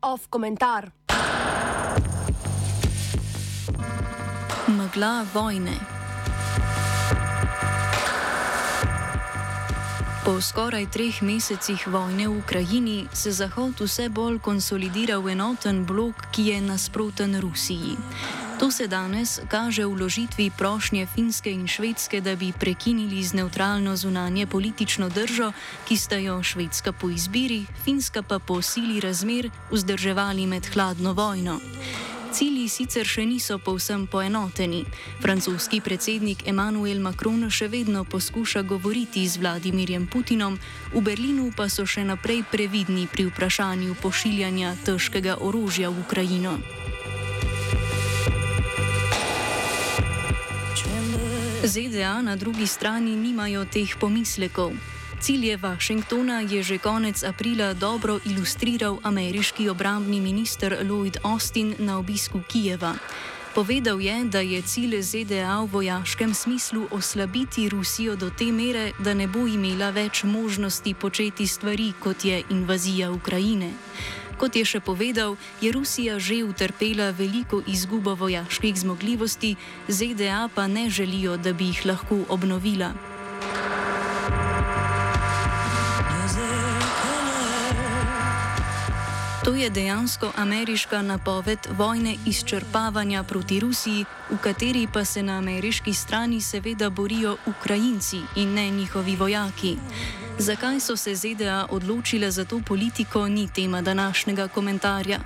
Off 0.00 0.28
komentar. 0.30 0.90
Megla 4.68 5.26
vojne. 5.34 5.74
Po 10.24 10.38
skoraj 10.40 10.86
treh 10.94 11.22
mesecih 11.22 11.88
vojne 11.90 12.28
v 12.28 12.38
Ukrajini 12.38 13.08
se 13.10 13.32
Zahod 13.32 13.80
vse 13.80 14.06
bolj 14.08 14.38
konsolidira 14.38 15.18
v 15.18 15.34
enoten 15.34 15.82
blok, 15.86 16.30
ki 16.30 16.54
je 16.54 16.60
nasproten 16.60 17.40
Rusiji. 17.40 17.98
To 18.58 18.74
se 18.74 18.90
danes 18.90 19.38
kaže 19.46 19.86
v 19.86 19.94
ložitvi 19.94 20.50
prošnje 20.50 21.06
Finske 21.06 21.46
in 21.50 21.70
Švedske, 21.70 22.18
da 22.20 22.34
bi 22.34 22.50
prekinili 22.52 23.22
z 23.22 23.38
neutralno 23.38 23.96
zunanje 23.96 24.46
politično 24.46 25.08
držo, 25.08 25.52
ki 25.86 25.96
sta 25.96 26.18
jo 26.18 26.42
Švedska 26.42 26.92
po 26.92 27.10
izbiri, 27.10 27.66
Finska 27.84 28.22
pa 28.22 28.38
po 28.38 28.62
sili 28.62 29.00
razmer 29.00 29.50
vzdrževali 29.70 30.46
med 30.46 30.66
hladno 30.66 31.12
vojno. 31.12 31.60
Cilji 32.32 32.68
sicer 32.68 33.06
še 33.06 33.22
niso 33.26 33.58
povsem 33.62 34.06
poenoteni. 34.10 34.84
Francoski 35.22 35.80
predsednik 35.80 36.42
Emmanuel 36.46 36.98
Macron 37.00 37.46
še 37.50 37.70
vedno 37.70 38.02
poskuša 38.04 38.62
govoriti 38.62 39.22
z 39.28 39.38
Vladimirjem 39.38 40.10
Putinom, 40.10 40.58
v 40.92 41.00
Berlinu 41.00 41.52
pa 41.56 41.70
so 41.70 41.86
še 41.86 42.04
naprej 42.04 42.42
previdni 42.50 43.06
pri 43.06 43.30
vprašanju 43.30 43.94
pošiljanja 44.02 44.74
težkega 44.84 45.38
orožja 45.40 45.94
v 45.94 46.02
Ukrajino. 46.02 46.58
ZDA 51.64 52.22
na 52.22 52.36
drugi 52.36 52.66
strani 52.66 53.16
nimajo 53.16 53.64
teh 53.64 53.96
pomislekov. 54.00 54.72
Cilje 55.20 55.56
Washingtona 55.56 56.40
je 56.40 56.62
že 56.62 56.78
konec 56.78 57.22
aprila 57.22 57.74
dobro 57.74 58.20
ilustriral 58.24 58.98
ameriški 59.02 59.68
obrambni 59.68 60.20
minister 60.20 60.78
Lloyd 60.86 61.18
Austin 61.22 61.74
na 61.78 61.98
obisku 61.98 62.40
Kijeva. 62.48 62.94
Povedal 63.54 64.00
je, 64.00 64.24
da 64.24 64.40
je 64.40 64.62
cilj 64.62 65.02
ZDA 65.02 65.60
v 65.60 65.66
vojaškem 65.66 66.34
smislu 66.34 66.86
oslabiti 66.90 67.68
Rusijo 67.68 68.16
do 68.16 68.30
te 68.30 68.52
mere, 68.52 68.92
da 68.98 69.14
ne 69.14 69.26
bo 69.26 69.46
imela 69.46 69.90
več 69.90 70.22
možnosti 70.24 70.94
početi 70.94 71.46
stvari, 71.46 71.92
kot 71.98 72.24
je 72.24 72.42
invazija 72.50 73.10
Ukrajine. 73.10 73.72
Kot 74.38 74.54
je 74.54 74.62
še 74.62 74.78
povedal, 74.80 75.34
je 75.58 75.72
Rusija 75.74 76.18
že 76.22 76.44
utrpela 76.46 77.10
veliko 77.10 77.58
izgubo 77.66 78.14
vojaških 78.14 78.76
zmogljivosti, 78.78 79.56
ZDA 79.88 80.48
pa 80.54 80.66
ne 80.66 80.86
želijo, 80.90 81.36
da 81.36 81.52
bi 81.52 81.72
jih 81.72 81.86
lahko 81.86 82.22
obnovila. 82.28 82.94
To 89.48 89.54
je 89.54 89.70
dejansko 89.70 90.32
ameriška 90.36 91.02
napoved 91.02 91.58
vojne 91.70 92.16
izčrpavanja 92.26 93.22
proti 93.22 93.60
Rusiji, 93.60 94.04
v 94.30 94.36
kateri 94.38 94.86
pa 94.92 95.04
se 95.04 95.22
na 95.22 95.38
ameriški 95.38 95.94
strani 95.94 96.40
seveda 96.40 96.90
borijo 96.90 97.36
Ukrajinci 97.46 98.20
in 98.36 98.54
ne 98.54 98.70
njihovi 98.70 99.16
vojaki. 99.16 99.76
Zakaj 100.38 100.80
so 100.80 100.96
se 100.96 101.14
ZDA 101.14 101.66
odločile 101.70 102.30
za 102.30 102.44
to 102.44 102.60
politiko, 102.66 103.28
ni 103.28 103.48
tema 103.54 103.82
današnjega 103.82 104.48
komentarja. 104.48 105.18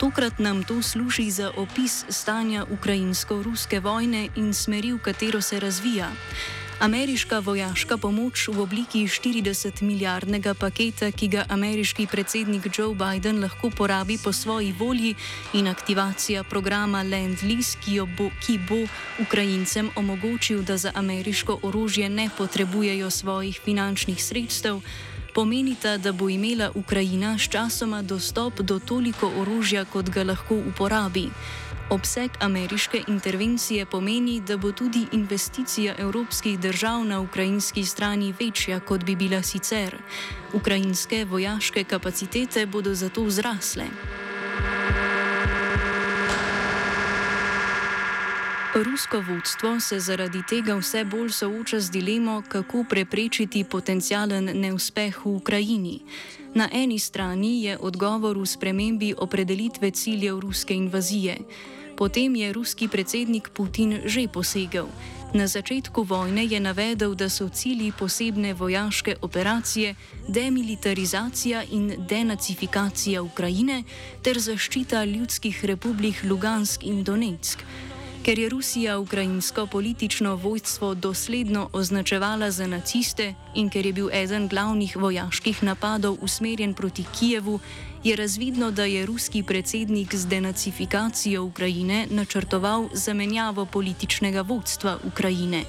Tokrat 0.00 0.38
nam 0.38 0.64
to 0.64 0.82
služi 0.82 1.30
za 1.30 1.50
opis 1.56 2.04
stanja 2.08 2.64
ukrajinsko-ruske 2.70 3.80
vojne 3.80 4.28
in 4.36 4.54
smeri, 4.54 4.92
v 4.92 4.98
katero 4.98 5.40
se 5.40 5.60
razvija. 5.60 6.08
Ameriška 6.76 7.38
vojaška 7.40 7.96
pomoč 7.96 8.52
v 8.52 8.60
obliki 8.60 9.08
40 9.08 9.80
milijardnega 9.80 10.52
paketa, 10.54 11.08
ki 11.08 11.28
ga 11.28 11.44
ameriški 11.48 12.04
predsednik 12.04 12.68
Joe 12.68 12.92
Biden 12.92 13.40
lahko 13.40 13.70
porabi 13.72 14.18
po 14.20 14.32
svoji 14.32 14.76
volji, 14.76 15.14
in 15.56 15.68
aktivacija 15.72 16.44
programa 16.44 17.00
Land 17.02 17.40
Lease, 17.48 17.80
ki, 17.80 18.04
bo, 18.18 18.28
ki 18.44 18.60
bo 18.68 18.84
Ukrajincem 19.24 19.88
omogočil, 19.96 20.62
da 20.62 20.76
za 20.76 20.92
ameriško 20.94 21.58
orožje 21.62 22.08
ne 22.08 22.28
potrebujejo 22.38 23.10
svojih 23.10 23.60
finančnih 23.64 24.24
sredstev, 24.24 24.80
pomenita, 25.36 25.98
da 25.98 26.12
bo 26.12 26.28
imela 26.28 26.70
Ukrajina 26.74 27.38
sčasoma 27.38 28.02
dostop 28.02 28.60
do 28.60 28.78
toliko 28.78 29.28
orožja, 29.40 29.84
kot 29.84 30.08
ga 30.10 30.24
lahko 30.24 30.56
uporabi. 30.56 31.28
Obseg 31.90 32.30
ameriške 32.40 33.02
intervencije 33.08 33.86
pomeni, 33.86 34.40
da 34.40 34.56
bo 34.56 34.72
tudi 34.72 35.04
investicija 35.12 35.94
evropskih 35.98 36.58
držav 36.60 37.04
na 37.04 37.20
ukrajinski 37.20 37.84
strani 37.84 38.34
večja, 38.40 38.80
kot 38.80 39.04
bi 39.04 39.16
bila 39.16 39.42
sicer. 39.42 39.96
Ukrajinske 40.52 41.24
vojaške 41.24 41.84
kapacitete 41.84 42.66
bodo 42.66 42.94
zato 42.94 43.30
zrasle. 43.30 43.84
Rusko 48.84 49.24
vodstvo 49.28 49.80
se 49.80 50.00
zaradi 50.00 50.42
tega 50.48 50.74
vse 50.76 51.04
bolj 51.04 51.30
sooča 51.30 51.80
z 51.80 51.90
dilemo, 51.90 52.42
kako 52.48 52.84
preprečiti 52.84 53.64
potencijalen 53.64 54.50
neuspeh 54.60 55.24
v 55.24 55.30
Ukrajini. 55.30 56.00
Na 56.54 56.68
eni 56.72 56.98
strani 56.98 57.64
je 57.64 57.78
odgovor 57.78 58.36
v 58.38 58.44
spremembi 58.46 59.14
opredelitve 59.18 59.90
ciljev 59.90 60.40
ruske 60.40 60.74
invazije. 60.74 61.38
Potem 61.96 62.36
je 62.36 62.52
ruski 62.52 62.88
predsednik 62.88 63.48
Putin 63.48 64.00
že 64.04 64.28
posegel. 64.28 64.86
Na 65.32 65.46
začetku 65.46 66.02
vojne 66.02 66.44
je 66.44 66.60
navedel, 66.60 67.14
da 67.14 67.28
so 67.28 67.48
cilji 67.48 67.92
posebne 67.98 68.54
vojaške 68.54 69.16
operacije 69.22 69.94
demilitarizacija 70.28 71.64
in 71.70 71.94
denacifikacija 72.08 73.22
Ukrajine 73.22 73.82
ter 74.22 74.38
zaščita 74.38 75.04
ljudskih 75.04 75.64
republik 75.64 76.24
Lugansk 76.28 76.84
in 76.84 77.04
Donetsk. 77.04 77.64
Ker 78.26 78.38
je 78.38 78.48
Rusija 78.48 78.98
ukrajinsko 78.98 79.66
politično 79.66 80.34
vojstvo 80.34 80.94
dosledno 80.94 81.68
označevala 81.72 82.50
za 82.50 82.66
naciste 82.66 83.34
in 83.54 83.68
ker 83.70 83.86
je 83.86 83.92
bil 83.92 84.08
eden 84.12 84.48
glavnih 84.48 84.96
vojaških 84.96 85.62
napadov 85.62 86.16
usmerjen 86.20 86.74
proti 86.74 87.04
Kijevu, 87.18 87.60
je 88.04 88.16
razvidno, 88.16 88.70
da 88.70 88.84
je 88.84 89.06
ruski 89.06 89.42
predsednik 89.42 90.14
z 90.14 90.26
denacifikacijo 90.26 91.44
Ukrajine 91.44 92.06
načrtoval 92.10 92.88
zamenjavo 92.92 93.64
političnega 93.64 94.42
vodstva 94.42 94.98
Ukrajine. 95.04 95.62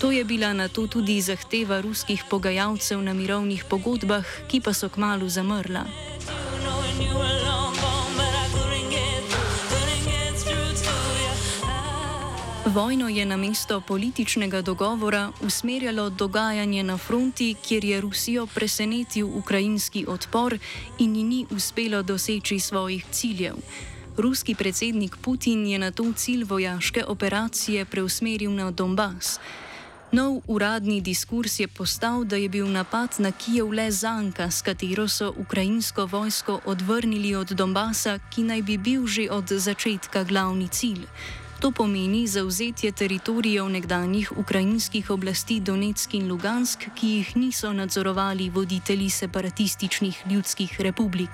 To 0.00 0.12
je 0.12 0.24
bila 0.24 0.52
na 0.52 0.68
to 0.68 0.86
tudi 0.86 1.20
zahteva 1.20 1.80
ruskih 1.80 2.22
pogajalcev 2.30 3.02
na 3.02 3.14
mirovnih 3.14 3.64
pogodbah, 3.64 4.24
ki 4.48 4.60
pa 4.60 4.72
so 4.72 4.88
kmalo 4.88 5.28
zamrla. 5.28 5.84
Vojno 12.74 13.08
je 13.08 13.26
na 13.26 13.36
mesto 13.36 13.80
političnega 13.80 14.62
dogovora 14.62 15.32
usmerjalo 15.42 16.10
dogajanje 16.10 16.82
na 16.82 16.98
fronti, 16.98 17.54
kjer 17.68 17.84
je 17.84 18.00
Rusijo 18.00 18.46
presenetil 18.46 19.26
ukrajinski 19.26 20.04
odpor 20.08 20.58
in 20.98 21.16
ji 21.16 21.24
ni 21.24 21.46
uspelo 21.50 22.02
doseči 22.02 22.60
svojih 22.60 23.04
ciljev. 23.10 23.54
Ruski 24.16 24.54
predsednik 24.54 25.16
Putin 25.16 25.66
je 25.66 25.78
na 25.78 25.90
to 25.90 26.12
cilj 26.12 26.44
vojaške 26.44 27.04
operacije 27.04 27.84
preusmeril 27.84 28.52
na 28.52 28.70
Donbass. 28.70 29.40
Nov 30.12 30.40
uradni 30.46 31.00
diskurs 31.00 31.60
je 31.60 31.68
postal, 31.68 32.24
da 32.24 32.36
je 32.36 32.48
bil 32.48 32.70
napad 32.70 33.10
na 33.18 33.32
Kijev 33.32 33.72
le 33.72 33.90
zanka, 33.90 34.50
s 34.50 34.62
katero 34.62 35.08
so 35.08 35.34
ukrajinsko 35.36 36.06
vojsko 36.06 36.60
odvrnili 36.64 37.34
od 37.34 37.50
Donbasa, 37.50 38.18
ki 38.30 38.42
naj 38.42 38.62
bi 38.62 38.78
bil 38.78 39.06
že 39.06 39.30
od 39.30 39.48
začetka 39.48 40.24
glavni 40.24 40.68
cilj. 40.68 41.06
To 41.60 41.70
pomeni 41.70 42.26
zauzetje 42.26 42.92
teritorijev 42.92 43.68
nekdanjih 43.68 44.32
ukrajinskih 44.36 45.10
oblasti 45.10 45.60
Donetsk 45.60 46.14
in 46.14 46.28
Lugansk, 46.28 46.86
ki 46.96 47.06
jih 47.06 47.36
niso 47.36 47.72
nadzorovali 47.72 48.50
voditelji 48.50 49.10
separatističnih 49.10 50.22
ljudskih 50.30 50.80
republik. 50.80 51.30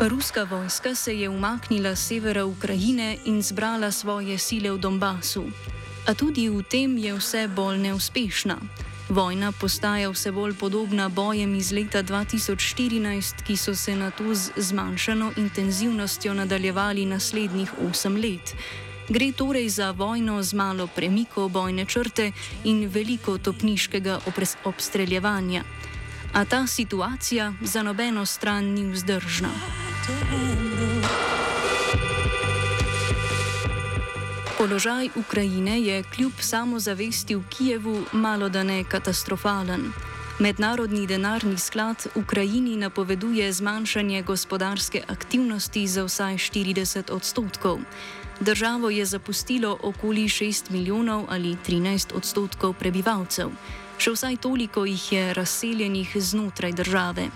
Ruska 0.00 0.44
vojska 0.44 0.94
se 0.94 1.18
je 1.18 1.28
umaknila 1.28 1.94
z 1.94 2.06
severa 2.06 2.44
Ukrajine 2.44 3.16
in 3.24 3.42
zbrala 3.42 3.90
svoje 3.90 4.38
sile 4.38 4.70
v 4.70 4.78
Donbasu. 4.78 5.44
A 6.06 6.14
tudi 6.14 6.48
v 6.48 6.62
tem 6.62 6.98
je 6.98 7.14
vse 7.14 7.48
bolj 7.48 7.78
neuspešna. 7.78 8.56
Vojna 9.10 9.52
postaja 9.52 10.10
vse 10.10 10.30
bolj 10.32 10.54
podobna 10.54 11.08
bojem 11.08 11.54
iz 11.54 11.72
leta 11.72 12.02
2014, 12.02 13.42
ki 13.42 13.56
so 13.56 13.74
se 13.74 13.96
na 13.96 14.10
to 14.10 14.34
z 14.34 14.52
zmanjšano 14.56 15.32
intenzivnostjo 15.36 16.34
nadaljevali 16.34 17.06
naslednjih 17.06 17.72
osem 17.88 18.16
let. 18.16 18.54
Gre 19.08 19.32
torej 19.32 19.68
za 19.68 19.90
vojno 19.90 20.42
z 20.42 20.54
malo 20.54 20.86
premikov 20.86 21.48
bojne 21.48 21.84
črte 21.84 22.32
in 22.64 22.86
veliko 22.88 23.38
topniškega 23.38 24.20
obstreljevanja. 24.64 25.64
A 26.32 26.44
ta 26.44 26.66
situacija 26.66 27.52
za 27.62 27.82
nobeno 27.82 28.26
stran 28.26 28.64
ni 28.64 28.92
vzdržna. 28.92 29.50
Položaj 34.60 35.08
Ukrajine 35.16 35.80
je 35.80 36.02
kljub 36.02 36.32
samozavesti 36.40 37.34
v 37.34 37.42
Kijevu 37.48 38.04
malo 38.12 38.48
da 38.48 38.62
ne 38.62 38.84
katastrofalen. 38.84 39.92
Mednarodni 40.38 41.06
denarni 41.06 41.58
sklad 41.58 42.06
Ukrajini 42.14 42.76
napoveduje 42.76 43.52
zmanjšanje 43.52 44.22
gospodarske 44.22 45.02
aktivnosti 45.08 45.86
za 45.86 46.04
vsaj 46.04 46.34
40 46.34 47.10
odstotkov. 47.10 47.78
Državo 48.40 48.90
je 48.90 49.04
zapustilo 49.04 49.78
okoli 49.82 50.28
6 50.28 50.70
milijonov 50.70 51.24
ali 51.28 51.56
13 51.66 52.12
odstotkov 52.14 52.74
prebivalcev, 52.74 53.48
še 53.98 54.10
vsaj 54.12 54.36
toliko 54.36 54.84
jih 54.84 55.12
je 55.12 55.34
razseljenih 55.34 56.16
znotraj 56.16 56.72
države. 56.72 57.30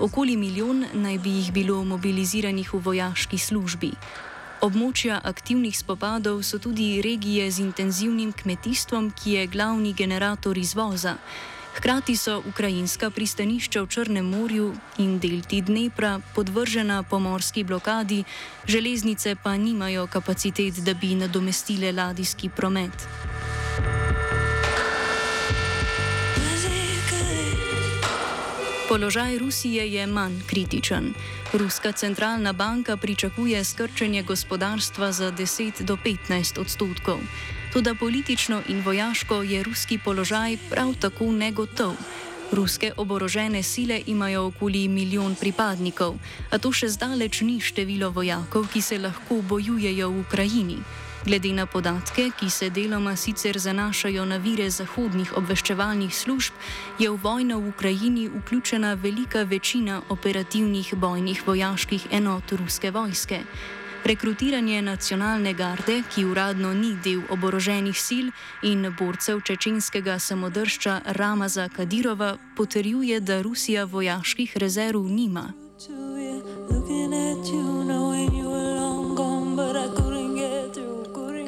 Okoli 0.00 0.36
milijon 0.36 0.86
naj 0.94 1.18
bi 1.18 1.30
jih 1.30 1.52
bilo 1.52 1.84
mobiliziranih 1.84 2.74
v 2.74 2.78
vojaški 2.78 3.38
službi. 3.38 3.92
Območja 4.62 5.16
aktivnih 5.26 5.74
spopadov 5.74 6.44
so 6.46 6.60
tudi 6.62 7.00
regije 7.02 7.48
z 7.50 7.64
intenzivnim 7.64 8.30
kmetijstvom, 8.30 9.08
ki 9.10 9.32
je 9.32 9.46
glavni 9.50 9.90
generator 9.92 10.58
izvoza. 10.58 11.16
Hkrati 11.74 12.14
so 12.16 12.36
ukrajinska 12.46 13.10
pristanišča 13.10 13.82
v 13.82 13.90
Črnem 13.90 14.28
morju 14.30 14.68
in 15.02 15.18
delti 15.18 15.64
Dnepra 15.66 16.20
podvržena 16.34 17.02
pomorski 17.02 17.64
blokadi, 17.64 18.22
železnice 18.66 19.34
pa 19.42 19.56
nimajo 19.56 20.06
kapacitet, 20.06 20.78
da 20.86 20.94
bi 20.94 21.14
nadomestile 21.18 21.92
ladijski 21.92 22.48
promet. 22.48 23.08
Položaj 28.92 29.38
Rusije 29.38 29.92
je 29.92 30.06
manj 30.06 30.40
kritičen. 30.46 31.14
Ruska 31.52 31.92
centralna 31.92 32.52
banka 32.52 32.96
pričakuje 32.96 33.64
skrčenje 33.64 34.22
gospodarstva 34.22 35.12
za 35.12 35.32
10 35.32 35.82
do 35.82 35.96
15 35.96 36.60
odstotkov. 36.60 37.18
Tudi 37.72 37.94
politično 38.00 38.62
in 38.68 38.82
vojaško 38.84 39.42
je 39.42 39.62
ruski 39.62 39.98
položaj 39.98 40.56
prav 40.70 40.94
tako 41.00 41.32
negotov. 41.32 41.92
Ruske 42.50 42.92
oborožene 42.96 43.62
sile 43.62 44.02
imajo 44.06 44.46
okoli 44.46 44.88
milijon 44.88 45.36
pripadnikov, 45.40 46.18
a 46.50 46.58
to 46.58 46.72
še 46.72 46.88
zdaleč 46.88 47.40
ni 47.40 47.60
število 47.60 48.10
vojakov, 48.10 48.68
ki 48.68 48.82
se 48.82 48.98
lahko 48.98 49.40
bojujejo 49.40 50.10
v 50.10 50.20
Ukrajini. 50.20 50.78
Glede 51.24 51.52
na 51.52 51.66
podatke, 51.66 52.30
ki 52.38 52.50
se 52.50 52.70
deloma 52.70 53.16
sicer 53.16 53.58
zanašajo 53.58 54.24
na 54.24 54.36
vire 54.36 54.70
zahodnih 54.70 55.36
obveščevalnih 55.38 56.14
služb, 56.14 56.52
je 56.98 57.10
v 57.10 57.18
vojno 57.22 57.60
v 57.60 57.68
Ukrajini 57.68 58.28
vključena 58.28 58.94
velika 58.94 59.42
večina 59.42 60.02
operativnih 60.08 60.94
bojnih 60.94 61.46
vojaških 61.46 62.06
enot 62.10 62.52
ruske 62.52 62.90
vojske. 62.90 63.40
Rekrutiranje 64.04 64.82
nacionalne 64.82 65.54
garde, 65.54 66.02
ki 66.14 66.24
uradno 66.24 66.74
ni 66.74 66.96
del 67.04 67.22
oboroženih 67.30 67.94
sil 68.06 68.26
in 68.62 68.90
borcev 68.98 69.40
čečenskega 69.46 70.18
samodržča 70.18 71.00
Ramaza 71.06 71.68
Kadirova, 71.68 72.36
potrjuje, 72.56 73.20
da 73.20 73.42
Rusija 73.42 73.84
vojaških 73.84 74.56
rezerv 74.56 75.06
nima. 75.06 75.52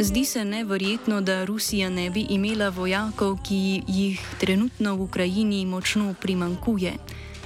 Zdi 0.05 0.25
se 0.25 0.45
neverjetno, 0.45 1.21
da 1.21 1.45
Rusija 1.45 1.91
ne 1.91 2.11
bi 2.11 2.27
imela 2.29 2.69
vojakov, 2.69 3.39
ki 3.43 3.83
jih 3.89 4.21
trenutno 4.41 4.97
v 4.97 5.01
Ukrajini 5.01 5.67
močno 5.67 6.15
primankuje. 6.21 6.93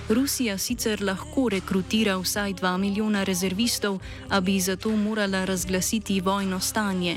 Rusija 0.09 0.59
sicer 0.59 1.03
lahko 1.03 1.49
rekrutira 1.49 2.17
vsaj 2.19 2.55
2 2.55 2.77
milijona 2.79 3.23
rezervistov, 3.23 4.01
a 4.29 4.41
bi 4.41 4.59
zato 4.61 4.91
morala 4.91 5.45
razglasiti 5.45 6.21
vojno 6.21 6.61
stanje. 6.61 7.17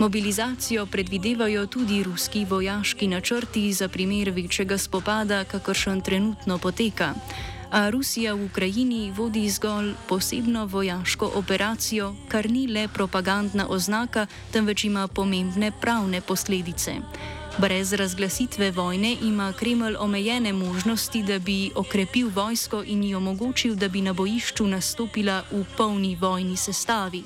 Mobilizacijo 0.00 0.86
predvidevajo 0.86 1.66
tudi 1.66 2.02
ruski 2.02 2.44
vojaški 2.44 3.08
načrti 3.08 3.72
za 3.72 3.88
primer 3.88 4.30
večjega 4.30 4.78
spopada, 4.78 5.44
kakršen 5.44 6.00
trenutno 6.00 6.58
poteka 6.58 7.14
a 7.74 7.90
Rusija 7.90 8.34
v 8.34 8.46
Ukrajini 8.46 9.10
vodi 9.10 9.50
zgolj 9.50 9.94
posebno 10.08 10.66
vojaško 10.66 11.32
operacijo, 11.34 12.14
kar 12.28 12.50
ni 12.50 12.66
le 12.66 12.88
propagandna 12.88 13.66
oznaka, 13.68 14.26
temveč 14.52 14.84
ima 14.84 15.08
pomembne 15.08 15.72
pravne 15.80 16.20
posledice. 16.20 16.94
Brez 17.58 17.92
razglasitve 17.92 18.70
vojne 18.70 19.16
ima 19.22 19.52
Kreml 19.52 19.96
omejene 19.98 20.52
možnosti, 20.52 21.22
da 21.22 21.38
bi 21.38 21.70
okrepil 21.74 22.30
vojsko 22.34 22.82
in 22.86 23.02
ji 23.02 23.14
omogočil, 23.14 23.74
da 23.74 23.88
bi 23.88 24.02
na 24.02 24.12
bojišču 24.12 24.66
nastopila 24.66 25.42
v 25.50 25.64
polni 25.76 26.16
vojni 26.16 26.56
sestavi. 26.56 27.22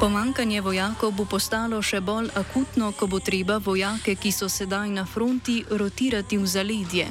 Pomankanje 0.00 0.64
vojakov 0.64 1.12
bo 1.12 1.26
postalo 1.28 1.76
še 1.84 1.98
bolj 2.00 2.30
akutno, 2.32 2.88
ko 2.96 3.04
bo 3.04 3.18
treba 3.20 3.58
vojake, 3.60 4.14
ki 4.16 4.32
so 4.32 4.48
sedaj 4.48 4.88
na 4.88 5.04
fronti, 5.04 5.60
rotirati 5.68 6.38
v 6.40 6.46
zaledje. 6.48 7.04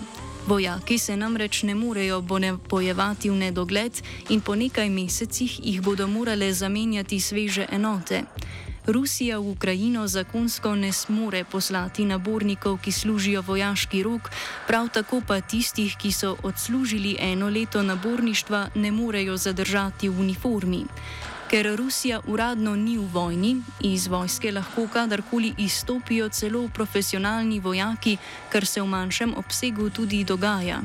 Vojaki 0.49 0.97
se 0.97 1.13
namreč 1.13 1.61
ne 1.69 1.75
morejo 1.77 2.17
bojevati 2.65 3.29
v 3.29 3.35
nedogled 3.45 4.01
in 4.33 4.41
po 4.41 4.57
nekaj 4.57 4.89
mesecih 4.89 5.59
jih 5.61 5.85
bodo 5.85 6.09
morale 6.09 6.49
zamenjati 6.49 7.21
sveže 7.21 7.69
enote. 7.69 8.25
Rusija 8.89 9.37
v 9.37 9.53
Ukrajino 9.53 10.09
zakonsko 10.09 10.73
ne 10.73 10.89
smore 10.89 11.45
poslati 11.45 12.09
nabornikov, 12.09 12.81
ki 12.81 12.89
služijo 12.89 13.45
vojaški 13.45 14.01
rok, 14.01 14.33
prav 14.65 14.89
tako 14.89 15.21
pa 15.21 15.45
tistih, 15.45 15.93
ki 15.93 16.09
so 16.09 16.33
odslužili 16.41 17.21
eno 17.21 17.53
leto 17.53 17.85
naborništva, 17.85 18.69
ne 18.81 18.89
morejo 18.91 19.37
zadržati 19.37 20.09
v 20.09 20.19
uniformi. 20.19 20.85
Ker 21.49 21.75
Rusija 21.75 22.19
uradno 22.27 22.75
ni 22.75 22.97
v 22.97 23.07
vojni, 23.09 23.55
iz 23.81 24.07
vojske 24.07 24.51
lahko 24.51 24.87
kadarkoli 24.93 25.53
izstopijo 25.57 26.29
celo 26.29 26.67
profesionalni 26.73 27.59
vojaki, 27.59 28.17
kar 28.49 28.65
se 28.65 28.81
v 28.81 28.85
manjšem 28.85 29.33
obsegu 29.37 29.89
tudi 29.89 30.23
dogaja. 30.23 30.81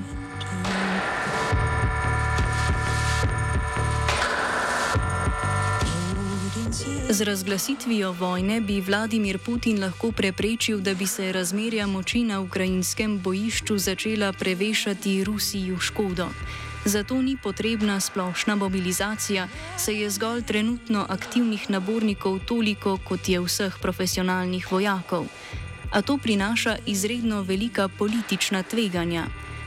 Z 7.10 7.20
razglasitvijo 7.20 8.12
vojne 8.12 8.60
bi 8.60 8.81
Vladimir 8.81 9.38
Putin 9.38 9.81
lahko 9.81 10.12
preprečil, 10.12 10.81
da 10.81 10.94
bi 10.94 11.06
se 11.06 11.32
razmerja 11.32 11.87
moči 11.87 12.22
na 12.22 12.40
ukrajinskem 12.40 13.20
bojišču 13.20 13.78
začela 13.78 14.32
prevešati 14.32 15.25
Rusiji 15.25 15.72
v 15.72 15.81
škodo. 15.81 16.28
Zato 16.84 17.22
ni 17.22 17.36
potrebna 17.36 18.00
splošna 18.00 18.54
mobilizacija, 18.54 19.48
saj 19.76 20.02
je 20.02 20.10
zgolj 20.10 20.42
trenutno 20.42 21.06
aktivnih 21.08 21.70
nabornikov 21.70 22.38
toliko, 22.44 22.98
kot 23.04 23.28
je 23.28 23.40
vseh 23.40 23.78
profesionalnih 23.81 24.72
vojakov. 24.72 25.24
A 25.93 26.03
to 26.03 26.19
prinaša 26.19 26.76
izredno 26.86 27.43
velika 27.43 27.88
politična 27.88 28.62
tveganja. 28.62 29.24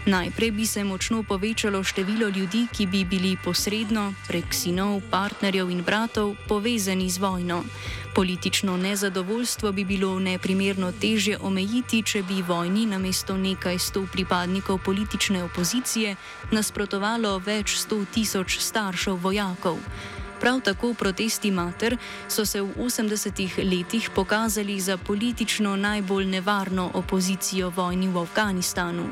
Najprej 0.07 0.51
bi 0.51 0.65
se 0.65 0.83
močno 0.83 1.23
povečalo 1.23 1.83
število 1.83 2.27
ljudi, 2.27 2.67
ki 2.71 2.85
bi 2.85 3.05
bili 3.05 3.37
posredno, 3.43 4.13
prek 4.27 4.53
sinov, 4.53 5.01
partnerjev 5.11 5.69
in 5.69 5.81
bratov, 5.83 6.35
povezani 6.47 7.09
z 7.09 7.17
vojno. 7.17 7.63
Politično 8.15 8.77
nezadovoljstvo 8.77 9.71
bi 9.71 9.83
bilo 9.83 10.19
neprimerno 10.19 10.91
težje 10.91 11.37
omejiti, 11.41 12.03
če 12.03 12.23
bi 12.23 12.41
vojni 12.41 12.85
namesto 12.85 13.37
nekaj 13.37 13.79
sto 13.79 14.07
pripadnikov 14.13 14.79
politične 14.85 15.43
opozicije 15.43 16.15
nasprotovalo 16.51 17.37
več 17.39 17.75
sto 17.75 17.99
tisoč 18.13 18.59
staršev 18.63 19.19
vojakov. 19.19 19.75
Prav 20.39 20.61
tako 20.61 20.93
protesti 20.93 21.51
mater 21.51 21.97
so 22.29 22.45
se 22.45 22.61
v 22.61 22.73
80-ih 22.79 23.59
letih 23.63 24.09
pokazali 24.15 24.79
za 24.79 24.97
politično 24.97 25.75
najbolj 25.75 26.25
nevarno 26.25 26.91
opozicijo 26.93 27.73
vojni 27.75 28.07
v 28.07 28.21
Afganistanu. 28.21 29.09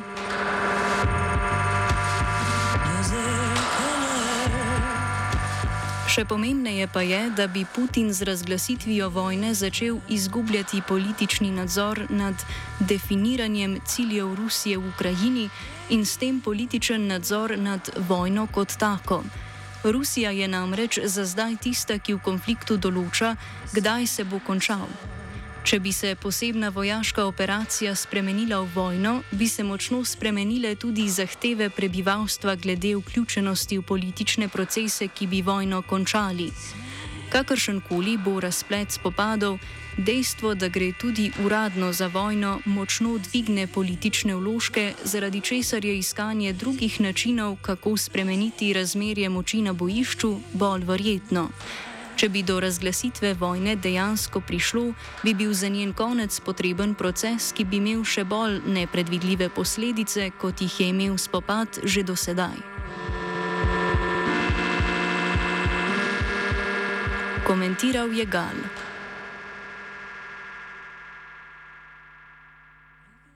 Še 6.15 6.23
pomembneje 6.23 6.85
pa 6.87 7.01
je, 7.03 7.17
da 7.35 7.43
bi 7.51 7.65
Putin 7.67 8.13
z 8.15 8.23
razglasitvijo 8.23 9.09
vojne 9.11 9.49
začel 9.53 9.97
izgubljati 10.07 10.79
politični 10.87 11.49
nadzor 11.51 12.05
nad 12.09 12.45
definiranjem 12.79 13.73
ciljev 13.85 14.29
Rusije 14.39 14.77
v 14.77 14.87
Ukrajini 14.93 15.49
in 15.89 16.05
s 16.05 16.15
tem 16.17 16.39
političen 16.41 17.07
nadzor 17.07 17.57
nad 17.59 17.89
vojno 18.07 18.47
kot 18.47 18.77
tako. 18.79 19.23
Rusija 19.83 20.31
je 20.31 20.47
namreč 20.47 20.99
za 21.03 21.25
zdaj 21.25 21.57
tista, 21.67 21.99
ki 21.99 22.15
v 22.15 22.23
konfliktu 22.23 22.79
določa, 22.79 23.35
kdaj 23.75 24.07
se 24.07 24.23
bo 24.23 24.39
končal. 24.39 24.87
Če 25.65 25.79
bi 25.81 25.89
se 25.91 26.11
posebna 26.21 26.69
vojaška 26.69 27.23
operacija 27.25 27.95
spremenila 27.97 28.59
v 28.61 28.67
vojno, 28.75 29.13
bi 29.31 29.47
se 29.49 29.63
močno 29.65 30.03
spremenile 30.05 30.75
tudi 30.75 31.07
zahteve 31.09 31.71
prebivalstva 31.73 32.53
glede 32.55 32.91
vključenosti 32.95 33.79
v 33.79 33.81
politične 33.81 34.47
procese, 34.47 35.07
ki 35.07 35.27
bi 35.27 35.41
vojno 35.41 35.81
končali. 35.81 36.51
Kakršen 37.33 37.81
koli 37.81 38.13
bo 38.17 38.35
razplet 38.39 38.91
spopadov, 38.91 39.57
dejstvo, 39.97 40.53
da 40.53 40.69
gre 40.69 40.91
tudi 41.01 41.31
uradno 41.45 41.89
za 41.93 42.11
vojno, 42.13 42.59
močno 42.65 43.17
dvigne 43.17 43.65
politične 43.67 44.35
vložke, 44.35 44.93
zaradi 45.03 45.41
česar 45.41 45.85
je 45.85 45.97
iskanje 45.97 46.53
drugih 46.53 47.01
načinov, 47.01 47.57
kako 47.61 47.97
spremeniti 47.97 48.73
razmerje 48.73 49.29
moči 49.29 49.61
na 49.65 49.73
bojišču, 49.73 50.35
bolj 50.53 50.85
verjetno. 50.85 51.49
Če 52.15 52.29
bi 52.31 52.45
do 52.47 52.61
razglasitve 52.63 53.33
vojne 53.35 53.73
dejansko 53.75 54.39
prišlo, 54.39 54.93
bi 55.23 55.33
bil 55.35 55.51
za 55.53 55.67
njen 55.67 55.91
konec 55.93 56.39
potreben 56.39 56.93
proces, 56.95 57.49
ki 57.51 57.65
bi 57.67 57.81
imel 57.81 58.05
še 58.07 58.23
bolj 58.23 58.61
nepredvidljive 58.71 59.49
posledice, 59.51 60.29
kot 60.39 60.63
jih 60.63 60.79
je 60.79 60.87
imel 60.95 61.17
spopad 61.19 61.83
že 61.83 62.07
do 62.07 62.15
sedaj. 62.15 62.55
Komentiral 67.43 68.15
je 68.15 68.25
Gal. 68.25 68.63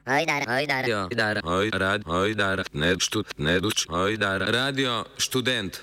Hajdar, 0.09 0.41
hajdar, 0.47 0.85
hajdar, 0.89 1.37
hajdar, 1.45 2.01
hajdar, 2.07 2.63
ne 2.73 2.95
štud, 2.97 3.35
ne 3.37 3.59
duč, 3.61 3.83
hajdar, 3.91 4.41
radio 4.49 5.03
študent. 5.21 5.77